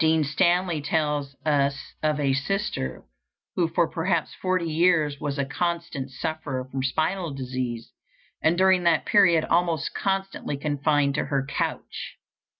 Dean 0.00 0.24
Stanley 0.24 0.82
tells 0.82 1.36
us 1.46 1.92
of 2.02 2.18
a 2.18 2.32
sister 2.32 3.04
who 3.54 3.68
for 3.68 3.86
perhaps 3.88 4.34
forty 4.34 4.64
years 4.68 5.20
was 5.20 5.38
a 5.38 5.44
constant 5.44 6.10
sufferer 6.10 6.68
from 6.68 6.82
spinal 6.82 7.30
disease, 7.32 7.92
and 8.42 8.58
during 8.58 8.82
that 8.82 9.06
period 9.06 9.44
almost 9.44 9.94
constantly 9.94 10.56
confined 10.56 11.14
to 11.14 11.26
her 11.26 11.46
couch. 11.46 12.16